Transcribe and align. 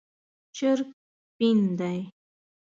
چرګ 0.55 0.87
سپین 1.29 1.59
دی 1.79 1.99